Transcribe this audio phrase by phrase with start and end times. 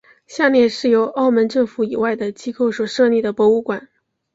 [0.25, 3.87] 下列是由澳门政府以外的机构所设立的博物馆。